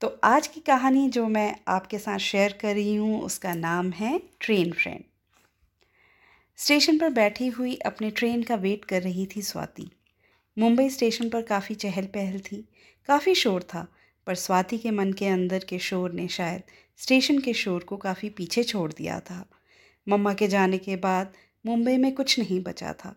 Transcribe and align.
तो 0.00 0.20
आज 0.24 0.46
की 0.46 0.60
कहानी 0.60 1.08
जो 1.08 1.26
मैं 1.28 1.56
आपके 1.68 1.98
साथ 1.98 2.18
शेयर 2.18 2.52
कर 2.52 2.74
रही 2.74 2.94
हूँ, 2.96 3.20
उसका 3.22 3.54
नाम 3.54 3.90
है 3.90 4.20
ट्रेन 4.40 4.72
फ्रेंड 4.72 5.04
स्टेशन 6.56 6.98
पर 6.98 7.10
बैठी 7.10 7.46
हुई 7.48 7.76
अपने 7.76 8.10
ट्रेन 8.10 8.42
का 8.42 8.54
वेट 8.54 8.84
कर 8.84 9.02
रही 9.02 9.26
थी 9.26 9.42
स्वाति। 9.42 9.88
मुंबई 10.58 10.88
स्टेशन 10.90 11.28
पर 11.28 11.42
काफ़ी 11.42 11.74
चहल 11.74 12.06
पहल 12.06 12.40
थी। 12.40 12.68
काफ़ी 13.08 13.34
शोर 13.34 13.62
था, 13.62 13.86
पर 14.26 14.34
स्वाति 14.34 14.78
के 14.78 14.90
मन 14.90 15.12
के 15.12 15.26
अंदर 15.26 15.64
के 15.64 15.78
शोर 15.78 16.12
ने 16.12 16.28
शायद 16.28 16.62
स्टेशन 16.96 17.38
के 17.38 17.52
शोर 17.52 17.84
को 17.84 17.96
काफ़ी 17.96 18.28
पीछे 18.28 18.62
छोड़ 18.62 18.92
दिया 18.92 19.20
था। 19.20 19.44
मम्मा 20.08 20.34
के 20.34 20.48
जाने 20.48 20.78
के 20.78 20.96
बाद 20.96 21.32
मुंबई 21.66 21.96
में 21.96 22.14
कुछ 22.14 22.38
नहीं 22.38 22.62
बचा 22.62 22.92
था। 22.92 23.14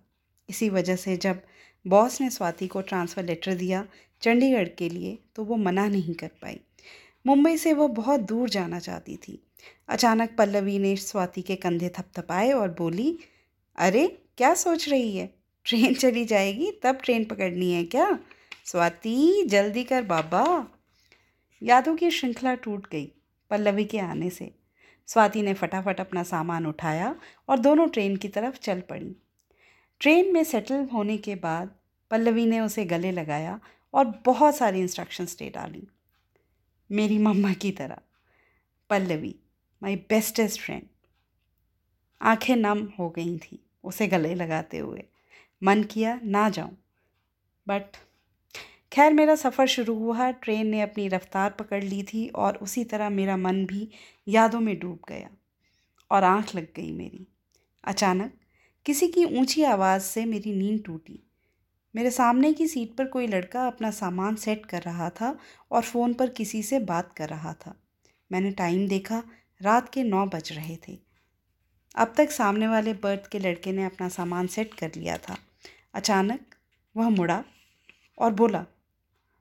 इसी 0.50 0.70
वजह 0.70 0.96
से 0.96 1.18
जब 1.18 1.42
बॉस 1.88 2.22
ने 2.22 2.30
स्वाति 2.30 2.68
को 2.68 2.82
ट्रांसफ़र 2.82 3.24
लेटर 3.24 3.56
दिया 3.56 3.86
चंडीगढ़ 4.22 4.68
के 4.68 4.90
लिए 4.90 5.20
तो 5.36 5.44
वो 5.44 5.56
मना 5.56 5.88
नहीं 5.88 6.14
कर 6.14 6.28
पाई। 6.28 6.60
मुंबई 7.28 7.58
से 7.58 7.74
वो 7.74 7.88
बहुत 7.88 8.20
दूर 8.20 8.50
जाना 8.50 8.80
चाहती 8.80 9.18
थी। 9.18 9.44
अचानक 9.88 10.36
पल्लवी 10.38 10.80
ने 10.80 10.96
स्वाति 10.96 11.42
के 11.42 11.56
कंधे 11.56 11.90
थपथपाए 11.90 12.52
और 12.52 12.70
बोली, 12.70 13.20
अरे, 13.78 14.08
क्या 14.38 14.54
सोच 14.54 14.90
रही 14.90 15.18
है? 15.18 15.34
ट्रेन 15.66 15.94
चली 16.00 16.26
जाएगी, 16.26 16.72
तब 16.72 17.00
ट्रेन 17.04 17.26
पकड़नी 17.26 17.72
है 17.72 17.84
क्या? 17.84 18.20
स्वाति, 18.66 19.44
जल्दी 19.46 19.84
कर 19.84 20.04
बाबा। 20.04 20.68
यादों 21.64 21.96
की 21.96 22.12
श्रृंखला 22.12 22.56
टूट 22.56 22.88
गई 22.92 23.12
पल्लवी 23.50 23.86
के 23.86 24.00
आने 24.00 24.30
से। 24.30 24.52
स्वाति 25.08 25.42
ने 25.42 25.54
फटाफट 25.54 26.00
अपना 26.00 26.24
सामान 26.24 26.66
उठाया 26.66 27.16
और 27.50 27.60
दोनों 27.60 27.88
ट्रेन 27.88 28.16
की 28.16 28.28
तरफ़ 28.28 28.58
चल 28.58 28.82
पड़ी। 28.82 29.16
ट्रेन 30.00 30.34
में 30.34 30.44
सेटल 30.44 30.88
होने 30.94 31.18
के 31.18 31.36
बाद 31.36 31.76
पल्लवी 32.12 32.46
ने 32.46 32.60
उसे 32.60 32.86
गले 32.86 33.12
लगाया 33.12 33.60
और 33.94 34.22
बहुत 34.26 34.56
सारी 34.56 34.80
इंस्ट्रक्शंस 34.80 35.38
दे 35.38 35.50
डाली। 35.50 35.88
मेरी 36.92 37.18
मम्मा 37.18 37.54
की 37.54 37.72
तरह। 37.72 37.98
पल्लवी 38.90 39.36
माई 39.84 39.96
बेस्टेस्ट 39.96 40.62
फ्रेंड 40.62 40.88
आँखें 42.22 42.56
नम 42.56 42.88
हो 43.00 43.10
गई 43.10 43.38
थी 43.38 43.66
उसे 43.84 44.08
गले 44.08 44.36
लगाते 44.36 44.78
हुए। 44.78 45.04
मन 45.64 45.84
किया, 45.84 46.20
ना 46.24 46.50
जाऊँ। 46.50 46.78
बट 47.68 47.84
खैर, 48.94 49.14
मेरा 49.14 49.36
सफ़र 49.36 49.68
शुरू 49.68 49.96
हुआ। 49.96 50.32
ट्रेन 50.32 50.68
ने 50.68 50.82
अपनी 50.82 51.08
रफ़्तार 51.08 51.52
पकड़ 51.52 51.84
ली 51.84 52.04
थी 52.04 52.28
और 52.28 52.58
उसी 52.58 52.84
तरह 52.84 53.10
मेरा 53.10 53.38
मन 53.38 53.66
भी 53.66 53.90
यादों 54.28 54.60
में 54.60 54.80
डूब 54.80 55.00
गया 55.10 55.30
और 56.12 56.24
आँख 56.24 56.56
लग 56.56 56.68
गई 56.76 56.92
मेरी। 56.92 57.28
अचानक 57.84 58.34
किसी 58.86 59.08
की 59.08 59.26
ऊँची 59.26 59.64
आवाज़ 59.64 60.02
से 60.02 60.26
मेरी 60.26 60.54
नींद 60.54 60.84
टूटी। 60.86 61.29
मेरे 61.96 62.12
सामने 62.12 62.54
की 62.54 62.68
सीट 62.68 62.96
पर 62.96 63.06
कोई 63.06 63.28
लड़का 63.28 63.68
अपना 63.68 63.92
सामान 63.92 64.36
सेट 64.36 64.66
कर 64.66 64.82
रहा 64.82 65.10
था 65.10 65.40
और 65.72 65.82
फ़ोन 65.82 66.14
पर 66.14 66.30
किसी 66.30 66.64
से 66.64 66.80
बात 66.80 67.14
कर 67.14 67.30
रहा 67.30 67.54
था। 67.54 67.76
मैंने 68.32 68.52
टाइम 68.52 68.88
देखा, 68.88 69.24
रात 69.62 69.90
के 69.90 70.04
नौ 70.04 70.26
बज 70.26 70.52
रहे 70.54 70.78
थे। 70.88 70.98
अब 71.96 72.14
तक 72.18 72.32
सामने 72.32 72.68
वाले 72.68 72.94
बर्थ 72.94 73.28
के 73.32 73.40
लड़के 73.40 73.72
ने 73.72 73.86
अपना 73.86 74.10
सामान 74.10 74.48
सेट 74.48 74.74
कर 74.74 74.92
लिया 74.98 75.18
था। 75.18 75.38
अचानक 75.94 76.40
वह 76.98 77.10
मुड़ा 77.10 77.44
और 78.20 78.34
बोला, 78.34 78.66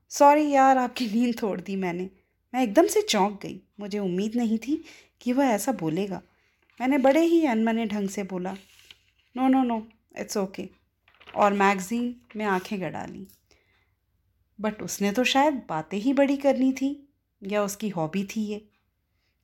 सॉरी 0.08 0.50
यार, 0.50 0.78
आपकी 0.78 1.06
नींद 1.06 1.38
तोड़ 1.38 1.60
दी 1.60 1.76
मैंने। 1.76 2.10
मैं 2.54 2.62
एकदम 2.62 2.86
से 2.86 3.02
चौंक 3.02 3.40
गई। 3.42 3.60
मुझे 3.80 3.98
उम्मीद 3.98 4.36
नहीं 4.36 4.58
थी 4.58 4.84
कि 5.20 5.32
वह 5.32 5.44
ऐसा 5.44 5.72
बोलेगा। 5.72 6.22
मैंने 6.80 6.98
बड़े 6.98 7.20
ही 7.20 7.46
अनमने 7.46 7.86
ढंग 7.86 8.08
से 8.08 8.22
बोला, 8.22 8.56
no 9.36 9.48
no 9.48 9.62
no, 9.62 9.88
it's 10.18 10.36
okay. 10.36 10.77
और 11.34 11.52
मैगज़ीन 11.52 12.20
में 12.36 12.44
आँखें 12.44 12.80
गड़ा 12.80 13.04
ली। 13.04 13.28
बट 14.60 14.82
उसने 14.82 15.12
तो 15.12 15.24
शायद 15.24 15.62
बातें 15.68 15.98
ही 15.98 16.12
बड़ी 16.12 16.36
करनी 16.36 16.72
थी, 16.72 17.08
या 17.42 17.62
उसकी 17.62 17.88
हॉबी 17.88 18.24
थी 18.24 18.40
ये। 18.40 18.68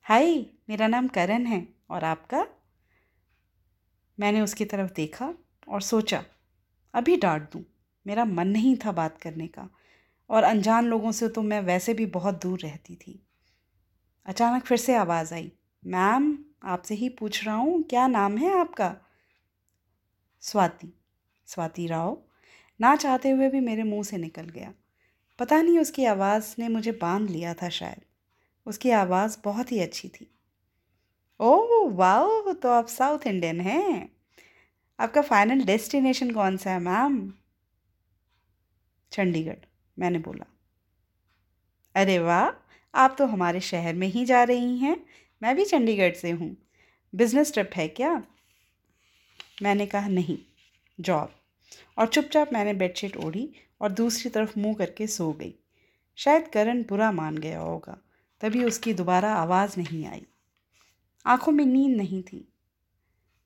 हाय, 0.01 0.45
मेरा 0.69 0.87
नाम 0.87 1.07
करण 1.07 1.45
है, 1.45 1.67
और 1.89 2.03
आपका? 2.03 2.47
मैंने 4.19 4.41
उसकी 4.41 4.65
तरफ़ 4.65 4.93
देखा 4.93 5.33
और 5.67 5.81
सोचा, 5.81 6.23
अभी 6.93 7.17
डांट 7.17 7.51
दूँ, 7.51 7.63
मेरा 8.07 8.25
मन 8.25 8.47
नहीं 8.47 8.77
था 8.85 8.91
बात 8.91 9.17
करने 9.17 9.47
का, 9.47 9.69
और 10.29 10.43
अनजान 10.43 10.85
लोगों 10.85 11.11
से 11.11 11.29
तो 11.29 11.41
मैं 11.41 11.61
वैसे 11.61 11.93
भी 11.93 12.05
बहुत 12.05 12.41
दूर 12.41 12.59
रहती 12.59 12.95
थी। 12.95 13.27
अचानक 14.25 14.63
फिर 14.63 14.77
से 14.77 14.95
आवाज़ 14.95 15.33
आई, 15.33 15.51
मैम, 15.85 16.37
आपसे 16.63 16.95
ही 16.95 17.09
पूछ 17.09 17.45
रहा 17.45 17.55
हूँ, 17.55 17.83
क्या 17.83 18.07
नाम 18.07 18.37
है 18.37 18.59
आपका? 18.59 18.95
स्वाति 20.41 20.93
स्वाति 21.45 21.87
राव, 21.87 22.17
ना 22.81 22.95
चाहते 22.95 23.29
हुए 23.29 23.49
भी 23.49 23.59
मेरे 23.59 23.83
मुँह 23.83 24.03
से 24.03 24.17
निकल 24.17 24.49
गया। 24.49 24.73
पता 25.39 25.61
नहीं 25.61 25.79
उसकी 25.79 26.05
आवाज़ 26.05 26.55
ने 26.59 26.67
मुझे 26.67 26.91
बाँध 26.91 27.29
लिया 27.29 27.53
था 27.53 27.69
शायद। 27.69 28.01
उसकी 28.65 28.89
आवाज़ 28.89 29.37
बहुत 29.43 29.71
ही 29.71 29.79
अच्छी 29.79 30.09
थी। 30.09 30.31
ओह 31.39 31.91
वाह 31.91 32.53
तो 32.53 32.69
आप 32.69 32.87
साउथ 32.87 33.27
इंडियन 33.27 33.61
हैं। 33.61 34.09
आपका 34.99 35.21
फाइनल 35.21 35.63
डेस्टिनेशन 35.65 36.31
कौन 36.31 36.57
सा 36.57 36.71
है, 36.71 36.79
मैम? 36.79 37.33
चंडीगढ़, 39.11 39.65
मैंने 39.99 40.19
बोला। 40.19 40.45
अरे 41.95 42.19
वाह, 42.19 42.49
आप 42.95 43.15
तो 43.19 43.25
हमारे 43.25 43.59
शहर 43.59 43.93
में 43.93 44.07
ही 44.07 44.25
जा 44.25 44.43
रही 44.43 44.77
हैं। 44.77 45.05
मैं 45.43 45.55
भी 45.55 45.65
चंडीगढ़ 45.65 46.13
से 46.13 46.31
हूँ। 46.31 46.57
बिज़नेस 47.15 47.53
ट्रिप 47.53 47.71
है 47.75 47.87
क्या? 47.87 48.23
मैंने 49.61 49.85
कहा, 49.85 50.07
नहीं। 50.07 50.37
जॉब। 50.99 51.35
और 51.97 52.07
चुपचाप 52.07 52.53
मैंने 52.53 52.73
बेडशीट 52.73 53.17
ओढ़ी 53.17 53.49
और 53.81 53.91
दूसरी 53.91 54.29
तरफ़ 54.29 54.59
मुँह 54.59 54.75
करके 54.75 55.07
सो 55.07 55.33
गई। 55.33 55.55
शायद 56.15 56.47
करण 56.47 56.83
बुरा 56.83 57.11
मान 57.11 57.37
गया 57.37 57.59
होगा, 57.59 57.97
तभी 58.41 58.63
उसकी 58.63 58.93
दोबारा 58.93 59.33
आवाज़ 59.33 59.79
नहीं 59.79 60.05
आई। 60.05 60.25
आँखों 61.25 61.51
में 61.51 61.65
नींद 61.65 61.97
नहीं 61.97 62.23
थी। 62.23 62.47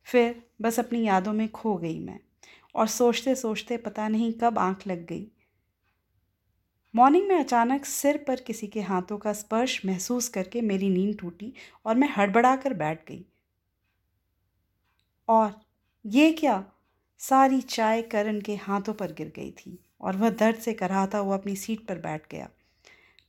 फिर 0.04 0.44
बस 0.62 0.80
अपनी 0.80 1.08
यादों 1.08 1.34
में 1.34 1.50
खो 1.50 1.78
गई 1.78 2.00
मैं 2.00 2.20
और 2.76 2.88
सोचते 2.88 3.36
सोचते 3.36 3.78
पता 3.78 4.08
नहीं 4.08 4.34
कब 4.34 4.60
आँख 4.60 4.88
लग 4.88 5.06
गई। 5.06 5.28
मॉर्निंग 6.96 7.28
में 7.28 7.40
अचानक 7.40 7.86
सिर 7.86 8.18
पर 8.18 8.40
किसी 8.40 8.68
के 8.68 8.82
हाथों 8.82 9.18
का 9.18 9.34
स्पर्श 9.34 9.86
महसूस 9.86 10.28
करके 10.28 10.62
मेरी 10.62 10.90
नींद 10.90 11.20
टूटी 11.20 11.54
और 11.86 11.96
मैं 11.96 12.10
हड़बड़ा 12.18 12.56
कर 12.56 12.74
बैठ 12.74 13.08
गई। 13.08 13.26
और 15.28 15.62
ये 16.06 16.32
क्या? 16.32 16.72
सारी 17.20 17.60
चाय 17.62 18.02
करण 18.02 18.40
के 18.42 18.56
हाथों 18.58 18.94
पर 18.94 19.12
गिर 19.14 19.32
गई 19.36 19.52
थी 19.52 19.78
और 20.02 20.16
वह 20.16 20.30
दर्द 20.30 20.60
से 20.60 20.74
कराहता 20.74 21.18
हुआ 21.18 21.38
अपनी 21.38 21.56
सीट 21.56 21.86
पर 21.88 21.98
बैठ 21.98 22.32
गया। 22.32 22.50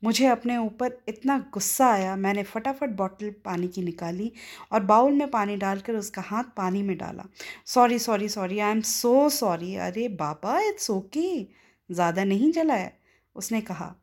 मुझे 0.03 0.27
अपने 0.27 0.57
ऊपर 0.57 0.93
इतना 1.09 1.39
गुस्सा 1.55 1.87
आया, 1.87 2.15
मैंने 2.17 2.43
फटाफट 2.43 2.91
बॉटल 2.91 3.31
पानी 3.45 3.69
की 3.69 3.83
निकाली 3.83 4.31
और 4.73 4.81
बाउल 4.83 5.13
में 5.13 5.31
पानी 5.31 5.57
डालकर 5.57 5.97
उसका 5.97 6.23
हाथ 6.23 6.45
पानी 6.57 6.83
में 6.83 6.97
डाला। 6.99 7.25
Sorry 7.67 7.99
sorry 7.99 8.29
sorry, 8.29 8.59
I 8.59 8.71
am 8.71 8.81
so 8.83 9.29
sorry. 9.31 9.75
अरे 9.77 10.09
बाबा, 10.09 10.59
इट्स 10.61 10.91
ओके। 10.91 11.43
ज़्यादा 11.91 12.25
नहीं 12.25 12.51
जलाया। 12.53 12.91
उसने 13.37 13.61
कहा, 13.61 13.95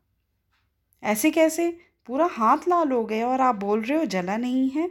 ऐसे 1.02 1.30
कैसे? 1.30 1.68
पूरा 2.08 2.26
हाथ 2.32 2.68
लाल 2.68 2.92
हो 2.92 3.04
गया 3.04 3.26
और 3.28 3.40
आप 3.40 3.54
बोल 3.54 3.82
रहे 3.82 3.98
हो 3.98 4.04
जला 4.06 4.36
नहीं 4.36 4.68
है। 4.70 4.90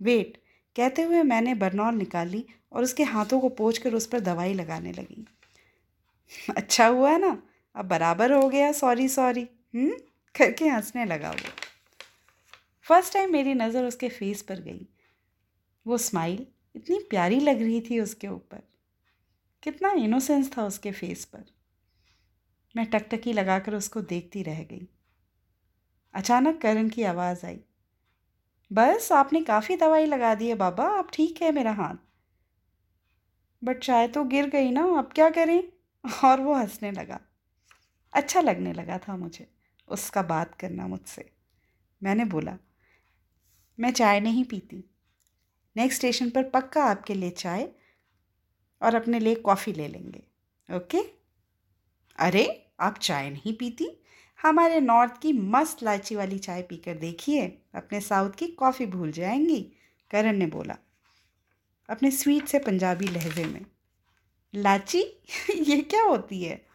वेट 0.00 0.36
कहते 0.76 1.02
हुए 1.02 1.22
मैंने 1.22 1.54
बर्नौल 1.54 1.94
निकाली 1.94 2.44
और 2.72 2.82
उसके 2.82 3.02
हाथों 3.02 3.40
को 3.40 3.48
पोछ 3.48 3.78
कर 3.78 3.94
उस 3.94 4.06
पर 4.06 4.20
दवाई 4.20 4.54
लगाने 4.54 4.92
लगी। 4.92 5.26
अच्छा 6.56 6.86
हुआ 6.86 7.16
ना? 7.16 7.42
अब 7.76 7.84
बराबर 7.84 8.32
हो 8.32 8.48
गया 8.48 8.72
सॉरी 8.72 9.08
सॉरी 9.08 9.48
हम्म? 9.74 9.90
करके 10.36 10.68
हंसने 10.68 11.04
लगा 11.04 11.30
वो। 11.30 11.50
फ़र्स्ट 12.82 13.12
टाइम 13.12 13.32
मेरी 13.32 13.54
नज़र 13.54 13.84
उसके 13.84 14.08
फेस 14.08 14.42
पर 14.42 14.60
गई। 14.60 14.88
वो 15.86 15.98
स्माइल 15.98 16.46
इतनी 16.76 16.98
प्यारी 17.10 17.40
लग 17.40 17.62
रही 17.62 17.80
थी 17.80 18.00
उसके 18.00 18.28
ऊपर। 18.28 18.62
कितना 19.62 19.92
इनोसेंस 19.92 20.58
था 20.58 20.66
उसके 20.66 20.92
फेस 20.92 21.24
पर। 21.24 21.44
मैं 22.76 22.86
टकटकी 22.86 23.32
लगाकर 23.32 23.74
उसको 23.74 24.00
देखती 24.00 24.42
रह 24.42 24.62
गई। 24.62 24.88
अचानक 26.14 26.60
करण 26.60 26.88
की 26.88 27.02
आवाज़ 27.02 27.46
आई। 27.46 27.60
बस 28.72 29.12
आपने 29.12 29.42
काफ़ी 29.42 29.76
दवाई 29.76 30.06
लगा 30.06 30.34
दी 30.34 30.48
है 30.48 30.54
बाबा 30.54 30.86
अब 30.88 31.08
ठीक 31.12 31.42
है 31.42 31.52
मेरा 31.52 31.72
हाथ। 31.72 31.94
बट 33.64 33.78
चाय 33.78 34.08
तो 34.08 34.24
गिर 34.24 34.48
गई 34.48 34.70
ना, 34.70 34.84
अब 34.84 35.12
क्या 35.14 35.30
करें? 35.30 35.62
और 36.24 36.40
वो 36.40 36.54
हंसने 36.54 36.90
लगा। 36.92 37.20
अच्छा 38.12 38.40
लगने 38.40 38.72
लगा 38.72 38.98
था 38.98 39.16
मुझे 39.16 39.52
उसका 39.88 40.22
बात 40.22 40.54
करना 40.54 40.86
मुझसे। 40.86 41.30
मैंने 42.02 42.24
बोला, 42.24 42.58
मैं 43.80 43.92
चाय 43.92 44.20
नहीं 44.20 44.44
पीती। 44.44 44.90
नेक्स्ट 45.76 45.98
स्टेशन 45.98 46.30
पर 46.30 46.42
पक्का 46.42 46.84
आपके 46.84 47.14
लिए 47.14 47.30
चाय 47.30 47.68
और 48.82 48.94
अपने 48.94 49.18
लिए 49.18 49.34
कॉफ़ी 49.34 49.72
ले 49.72 49.88
लेंगे। 49.88 50.22
ओके? 50.76 50.98
अरे, 52.18 52.72
आप 52.80 52.98
चाय 52.98 53.30
नहीं 53.30 53.54
पीती? 53.54 53.99
हमारे 54.42 54.80
नॉर्थ 54.80 55.20
की 55.20 55.32
मस्त 55.32 55.82
लाची 55.82 56.14
वाली 56.14 56.38
चाय 56.38 56.62
पीकर 56.62 56.94
देखिए, 56.94 57.62
अपने 57.74 58.00
साउथ 58.00 58.30
की 58.30 58.46
कॉफ़ी 58.46 58.86
भूल 58.86 59.12
जाएँगी, 59.12 59.72
करण 60.10 60.36
ने 60.36 60.46
बोला। 60.46 60.76
अपने 61.90 62.10
स्वीट 62.10 62.46
से 62.46 62.58
पंजाबी 62.58 63.08
लहजे 63.08 63.44
में। 63.44 63.66
लाची 64.54 65.02
ये 65.56 65.80
क्या 65.80 66.02
होती 66.02 66.42
है? 66.42 66.66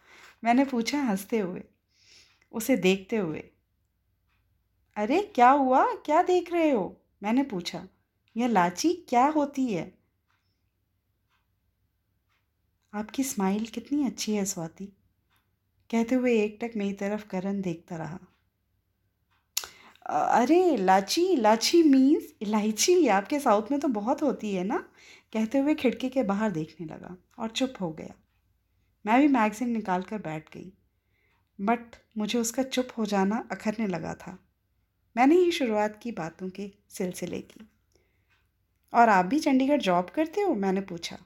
मैंने 0.44 0.66
पूछा 0.66 1.02
हँसते 1.02 1.40
हुए। 1.40 1.64
उसे 2.52 2.78
देखते 2.78 3.18
हुए। 3.18 3.44
अरे, 4.96 5.32
क्या 5.36 5.50
हुआ? 5.50 5.94
क्या 5.94 6.24
देख 6.24 6.54
रहे 6.54 6.72
हो? 6.72 7.02
मैंने 7.24 7.44
पूछा। 7.44 7.88
यह 8.38 8.48
लाची 8.48 8.94
क्या 8.94 9.26
होती 9.26 9.74
है? 9.74 9.98
आपकी 12.94 13.24
स्माइल 13.24 13.66
कितनी 13.66 14.06
अच्छी 14.06 14.36
है, 14.36 14.46
स्वाति। 14.46 14.90
कहते 15.92 16.16
हुए 16.16 16.42
एक 16.42 16.58
टक 16.62 16.72
मेरी 16.78 16.94
तरफ़ 16.94 17.28
करण 17.28 17.62
देखता 17.62 17.96
रहा। 17.96 18.20
अरे, 20.26 20.78
लाची 20.78 21.36
लाची 21.36 21.84
मीन्स 21.84 22.34
इलायची, 22.42 23.08
आपके 23.08 23.40
साउथ 23.40 23.72
में 23.72 23.80
तो 23.80 23.88
बहुत 23.88 24.22
होती 24.22 24.56
है 24.56 24.64
ना? 24.64 24.78
कहते 25.34 25.58
हुए 25.58 25.76
खिड़की 25.76 26.10
के 26.10 26.24
बाहर 26.24 26.52
देखने 26.52 26.88
लगा 26.88 27.18
और 27.40 27.50
चुप 27.50 27.74
हो 27.82 27.92
गया। 27.92 28.14
मैं 29.06 29.22
भी 29.22 29.28
मैगज़ीन 29.28 29.70
निकाल 29.70 30.02
कर 30.02 30.18
बैठ 30.18 30.54
गई। 30.54 30.74
बट 31.62 31.80
मुझे 32.18 32.40
उसका 32.40 32.64
चुप 32.64 32.88
हो 32.98 33.06
जाना 33.06 33.48
अखरने 33.52 33.88
लगा 33.88 34.14
था। 34.14 34.40
मैंने 35.18 35.36
ही 35.36 35.52
शुरुआत 35.52 36.00
की 36.04 36.12
बातों 36.12 36.50
के 36.50 36.72
सिलसिले 36.90 37.42
की। 37.42 37.70
और 38.94 39.10
आप 39.10 39.26
भी 39.26 39.40
चंडीगढ़ 39.40 39.82
जॉब 39.82 40.10
करते 40.10 40.42
हो? 40.42 40.56
मैंने 40.56 40.82
पूछा। 40.82 41.18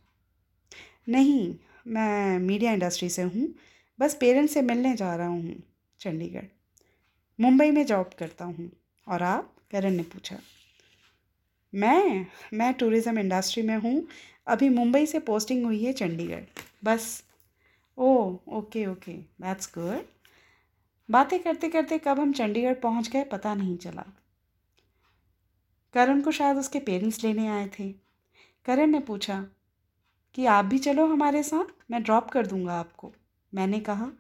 नहीं, 1.10 1.56
मैं 1.88 2.40
मीडिया 2.40 2.72
इंडस्ट्री 2.72 3.10
से 3.10 3.22
हूँ। 3.22 3.56
बस 4.00 4.14
पेरेंट्स 4.14 4.54
से 4.54 4.62
मिलने 4.62 4.96
जा 4.96 5.16
रहा 5.16 5.28
हूँ, 5.28 5.56
चंडीगढ़। 6.00 6.46
मुंबई 7.40 7.72
में 7.72 7.86
जॉब 7.86 8.10
करता 8.20 8.46
हूँ, 8.46 8.72
और 9.08 9.24
आप? 9.24 9.56
करण 9.72 9.92
ने 9.92 10.04
पूछा। 10.04 10.38
मैं? 11.74 12.26
मैं 12.54 12.74
टूरिज़्म 12.74 13.20
इंडस्ट्री 13.20 13.64
में 13.64 13.76
हूँ। 13.78 14.08
अभी 14.48 14.70
मुंबई 14.70 15.06
से 15.06 15.20
पोस्टिंग 15.20 15.66
हुई 15.66 15.84
है 15.84 15.94
चंडीगढ़। 15.94 16.44
बस। 16.84 17.24
Oh 17.98 18.36
okay 18.48 18.86
okay. 18.86 19.12
That's 19.12 19.72
good 19.78 20.06
बातें 21.10 21.40
करते 21.40 21.70
करते 21.70 21.98
कब 21.98 22.20
हम 22.20 22.34
चंडीगढ़ 22.34 22.74
पहुँच 22.74 23.10
गए 23.10 23.24
पता 23.24 23.54
नहीं 23.56 23.78
चला। 23.78 24.06
करण 25.94 26.22
को 26.22 26.32
शायद 26.32 26.58
उसके 26.58 26.80
पेरेंट्स 26.80 27.24
लेने 27.24 27.48
आए 27.48 27.70
थे। 27.80 27.92
करण 28.66 28.92
ने 28.92 29.00
पूछा 29.00 29.46
कि 30.36 30.46
आप 30.46 30.66
भी 30.66 30.78
चलो 30.80 31.06
हमारे 31.06 31.44
साथ? 31.44 31.66
मैं 31.92 32.04
ड्रॉप 32.04 32.30
कर 32.30 32.48
दूँगा 32.48 32.74
आपको। 32.74 33.12
मैंने 33.54 33.80
कहा 33.80 34.12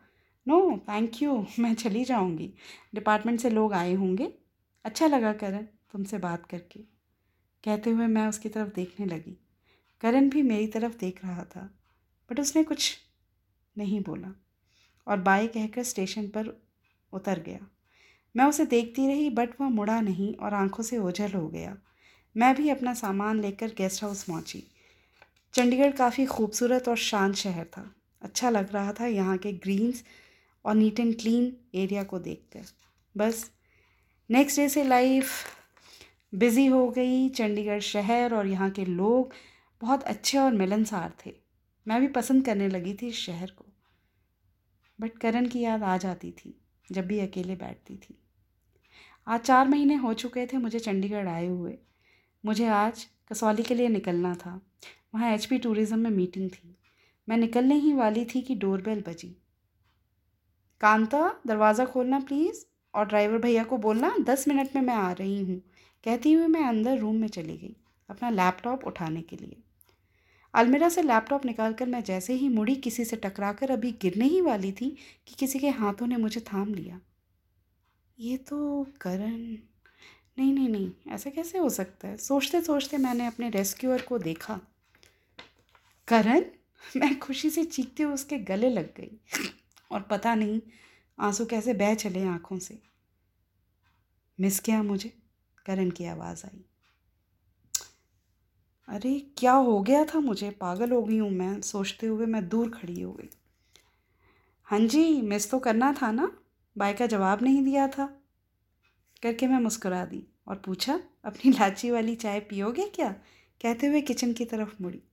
नो 0.48 0.78
थैंक 0.90 1.22
यू 1.22 1.46
मैं 1.60 1.74
चली 1.74 2.04
जाऊँगी। 2.04 2.54
डिपार्टमेंट 2.96 3.40
से 3.40 3.50
लोग 3.50 3.74
आए 3.74 3.94
होंगे। 3.94 4.34
अच्छा 4.86 5.08
लगा 5.08 5.34
करण 5.34 5.64
तुमसे 5.92 6.18
बात 6.18 6.46
करके। 6.46 6.80
कहते 7.64 7.90
हुए 7.90 8.08
मैं 8.08 8.28
उसकी 8.28 8.50
तरफ़ 8.50 8.74
देखने 8.74 9.06
लगी। 9.06 9.38
करण 10.02 10.30
भी 10.30 10.42
मेरी 10.42 10.68
तरफ़ 10.68 10.98
देख 10.98 11.26
रहा 11.26 11.44
था 11.44 11.70
बट 12.30 12.40
उसने 12.40 12.64
कुछ 12.64 12.98
नहीं 13.78 14.02
बोला 14.02 14.34
और 15.08 15.20
बाई 15.20 15.48
कहकर 15.48 15.84
स्टेशन 15.84 16.28
पर 16.28 16.64
उतर 17.14 17.40
गया। 17.40 17.60
मैं 18.36 18.46
उसे 18.46 18.66
देखती 18.66 19.08
रही 19.08 19.30
बट 19.30 19.50
वह 19.62 19.70
मुड़ा 19.70 20.02
नहीं 20.02 20.34
और 20.36 20.54
आँखों 20.54 20.84
से 20.84 20.98
ओझल 20.98 21.31
हो 21.31 21.48
गया। 21.48 21.78
मैं 22.38 22.56
भी 22.56 22.70
अपना 22.70 22.94
सामान 22.94 23.42
लेकर 23.42 23.68
गेस्ट 23.68 24.04
हाउस 24.04 24.24
पहुँची। 24.24 24.64
चंडीगढ़ 25.54 25.92
काफ़ी 25.92 26.26
खूबसूरत 26.26 26.88
और 26.88 26.98
शांत 26.98 27.36
शहर 27.36 27.66
था। 27.66 27.96
अच्छा 28.30 28.50
लग 28.50 28.74
रहा 28.74 28.92
था 28.94 29.06
यहाँ 29.08 29.38
के 29.38 29.52
ग्रीन्स 29.60 30.04
और 30.66 30.76
नीट 30.76 31.00
एंड 31.00 31.16
क्लीन 31.20 31.54
एरिया 31.76 32.04
को 32.04 32.20
देखकर। 32.20 32.66
बस 33.16 33.50
नेक्स्ट 34.30 34.60
डे 34.60 34.68
से 34.70 34.84
लाइफ 34.84 35.31
बिज़ी 36.34 36.66
हो 36.66 36.88
गई 36.90 37.30
चंडीगढ़ 37.31 37.80
शहर 37.81 38.34
और 38.34 38.48
यहाँ 38.48 38.70
के 38.70 38.86
लोग 38.86 39.34
बहुत 39.81 40.04
अच्छे 40.04 40.38
और 40.38 40.54
मिलनसार 40.54 41.14
थे। 41.26 41.34
मैं 41.86 42.00
भी 42.02 42.08
पसंद 42.10 42.46
करने 42.46 42.68
लगी 42.68 42.94
थी 42.94 43.08
इस 43.08 43.18
शहर 43.18 43.52
को। 43.52 43.66
बट 45.00 45.18
करण 45.18 45.48
की 45.48 45.60
याद 45.60 45.84
आ 45.84 45.98
जाती 45.98 46.31
थी 46.31 46.54
जब 46.88 47.08
भी 47.08 47.20
अकेले 47.20 47.56
बैठती 47.56 47.96
थी। 47.98 48.18
आज 49.28 49.40
चार 49.42 49.68
महीने 49.68 49.96
हो 49.96 50.14
चुके 50.16 50.46
थे 50.46 50.58
मुझे 50.58 50.80
चंडीगढ़ 50.80 51.28
आए 51.28 51.48
हुए। 51.48 51.78
मुझे 52.44 52.68
आज 52.68 53.06
कसौली 53.31 53.64
के 53.64 53.76
लिए 53.76 53.88
निकलना 53.90 54.36
था। 54.36 54.60
वहाँ 55.16 55.34
एच 55.34 55.46
पी 55.46 55.58
टूरिज़्म 55.58 56.00
में 56.00 56.10
मीटिंग 56.12 56.50
थी। 56.50 56.76
मैं 57.30 57.38
निकलने 57.38 57.76
ही 57.76 57.94
वाली 57.94 58.26
थी 58.26 58.42
कि 58.42 58.56
डोरबेल 58.56 59.04
बजी। 59.08 59.36
कांता, 60.81 61.42
दरवाज़ा 61.48 61.86
खोलना 61.86 62.20
प्लीज़, 62.20 62.66
और 62.94 63.06
ड्राइवर 63.06 63.38
भैया 63.38 63.64
को 63.64 63.78
बोलना, 63.78 64.16
दस 64.20 64.48
मिनट 64.48 64.76
में 64.76 64.81
मैं 64.81 64.96
आ 64.96 65.12
रही 65.12 65.44
हूँ। 65.44 65.62
कहती 66.04 66.34
हुई 66.34 66.48
मैं 66.48 66.64
अंदर 66.64 66.98
रूम 66.98 67.16
में 67.16 67.28
चली 67.28 67.58
गई, 67.58 67.76
अपना 68.10 68.30
लैपटॉप 68.30 68.86
उठाने 68.86 69.22
के 69.22 69.36
लिए। 69.36 69.58
अलमीरा 70.54 70.90
से 70.90 71.02
लैपटॉप 71.02 71.46
निकाल 71.46 71.74
कर 71.74 71.86
मैं 71.86 72.04
जैसे 72.04 72.34
ही 72.34 72.50
मुड़ी 72.50 72.76
किसी 72.76 73.06
से 73.06 73.16
टकरा 73.16 73.52
कर 73.54 73.72
अभी 73.72 73.92
गिरने 73.92 74.26
ही 74.26 74.42
वाली 74.42 74.72
थी 74.72 74.90
कि 75.28 75.36
किसी 75.40 75.60
के 75.60 75.70
हाथों 75.70 76.08
ने 76.08 76.18
मुझे 76.18 76.42
थाम 76.42 76.74
लिया। 76.74 77.00
ये 78.20 78.38
तो 78.38 78.88
करण, 79.02 79.38
नहीं 80.38 80.54
नहीं 80.54 80.70
नहीं, 80.70 80.92
ऐसा 81.10 81.30
कैसे 81.30 81.58
हो 81.58 81.70
सकता 81.70 82.08
है? 82.08 82.18
सोचते 82.18 82.62
सोचते 82.62 82.98
मैंने 82.98 83.28
अपने 83.28 83.50
रेस्क्यूअर 83.50 84.02
को 84.02 84.18
देखा। 84.18 84.60
करण? 86.08 86.44
मैं 86.98 87.20
खुशी 87.20 87.50
से 87.50 87.66
चीखते 87.66 88.04
हुए 88.04 88.14
उसके 88.14 88.38
गले 88.38 88.70
लग 88.70 88.96
गई 88.98 89.20
और 89.92 90.02
पता 90.02 90.36
नहीं 90.36 90.62
आँसू 91.20 91.46
कैसे 91.46 91.74
बह 91.74 91.96
चले 91.96 92.26
आँखों 92.26 92.60
से। 92.60 92.81
मिस 94.40 94.60
किया 94.60 94.84
मुझे? 94.84 95.14
करण 95.66 95.90
की 95.90 96.06
आवाज़ 96.06 96.46
आई। 96.46 96.66
अरे, 98.88 99.20
क्या 99.38 99.54
हो 99.54 99.81
गया 99.81 100.06
था 100.06 100.20
मुझे? 100.20 100.50
पागल 100.50 100.92
हो 100.92 101.04
गई 101.04 101.18
हूँ 101.18 101.31
मैं। 101.31 101.62
सोचते 101.62 102.08
हुए 102.08 102.26
मैं 102.26 102.50
दूर 102.50 102.70
खड़ी 102.70 103.02
हो 103.02 103.12
गई। 103.14 103.30
हाँ 104.64 104.80
जी 104.80 105.22
मिस 105.22 105.52
तो 105.52 105.60
करना 105.60 105.94
था 106.02 106.12
ना? 106.12 106.31
बाई 106.78 106.94
का 106.94 107.06
जवाब 107.06 107.44
नहीं 107.44 107.64
दिया 107.64 107.88
था। 107.88 108.06
करके 109.24 109.48
मैं 109.48 109.60
मुस्कुरा 109.60 110.06
दी 110.06 110.28
और 110.48 110.56
पूछा, 110.56 111.00
अपनी 111.26 111.52
लाची 111.52 111.92
वाली 111.92 112.16
चाय 112.16 112.40
पियोगे 112.40 112.88
क्या? 112.90 113.12
कहते 113.62 113.88
हुए 113.88 114.02
किचन 114.02 114.34
की 114.34 114.46
तरफ़ 114.46 114.84
मुड़ी। 114.84 115.04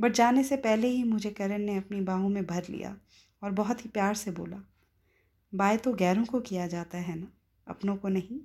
बट 0.00 0.12
जाने 0.12 0.44
से 0.44 0.56
पहले 0.56 0.88
ही 0.88 1.02
मुझे 1.04 1.30
करण 1.30 1.62
ने 1.62 1.76
अपनी 1.76 2.00
बाहों 2.00 2.28
में 2.28 2.44
भर 2.46 2.68
लिया 2.68 2.96
और 3.42 3.50
बहुत 3.52 3.84
ही 3.84 3.90
प्यार 3.90 4.14
से 4.14 4.30
बोला, 4.30 4.62
बाय 5.52 5.76
तो 5.76 5.92
गैरों 5.94 6.24
को 6.24 6.40
किया 6.40 6.66
जाता 6.66 6.98
है 6.98 7.18
ना, 7.18 7.26
अपनों 7.66 7.96
को 7.96 8.08
नहीं। 8.08 8.40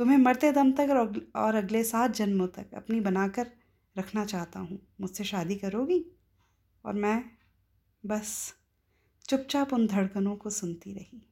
तुम्हें 0.00 0.16
मरते 0.18 0.52
दम 0.52 0.72
तक 0.72 1.20
और 1.36 1.54
अगले 1.54 1.82
सात 1.84 2.10
जन्मों 2.10 2.46
तक 2.48 2.74
अपनी 2.74 3.00
बनाकर 3.00 3.50
रखना 3.96 4.24
चाहता 4.24 4.60
हूँ। 4.60 4.78
मुझसे 5.00 5.24
शादी 5.24 5.56
करोगी? 5.56 6.04
और 6.84 6.94
मैं 6.94 7.24
बस 8.04 8.54
चुपचाप 9.28 9.72
उन 9.72 9.86
धड़कनों 9.86 10.34
को 10.36 10.50
सुनती 10.50 10.92
रही। 10.92 11.22